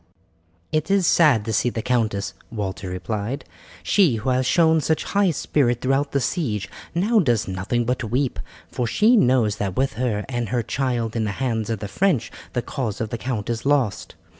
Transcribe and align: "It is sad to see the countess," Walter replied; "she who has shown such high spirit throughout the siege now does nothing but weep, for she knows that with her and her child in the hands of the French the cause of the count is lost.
"It 0.71 0.89
is 0.89 1.05
sad 1.05 1.45
to 1.45 1.53
see 1.53 1.69
the 1.69 1.83
countess," 1.83 2.33
Walter 2.49 2.89
replied; 2.89 3.45
"she 3.83 4.15
who 4.15 4.31
has 4.31 4.47
shown 4.47 4.81
such 4.81 5.03
high 5.03 5.29
spirit 5.29 5.79
throughout 5.79 6.11
the 6.11 6.19
siege 6.19 6.67
now 6.95 7.19
does 7.19 7.47
nothing 7.47 7.83
but 7.85 8.05
weep, 8.09 8.39
for 8.67 8.87
she 8.87 9.15
knows 9.15 9.57
that 9.57 9.75
with 9.77 9.93
her 10.01 10.25
and 10.27 10.49
her 10.49 10.63
child 10.63 11.15
in 11.15 11.25
the 11.25 11.33
hands 11.37 11.69
of 11.69 11.81
the 11.81 11.87
French 11.87 12.31
the 12.53 12.63
cause 12.63 12.99
of 12.99 13.11
the 13.11 13.19
count 13.19 13.47
is 13.47 13.63
lost. 13.63 14.15